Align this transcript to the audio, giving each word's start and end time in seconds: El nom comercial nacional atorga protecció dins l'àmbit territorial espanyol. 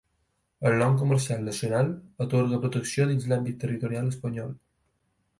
El 0.67 0.75
nom 0.83 0.95
comercial 1.01 1.43
nacional 1.49 1.91
atorga 2.25 2.59
protecció 2.63 3.05
dins 3.11 3.27
l'àmbit 3.33 3.59
territorial 3.65 4.09
espanyol. 4.13 4.49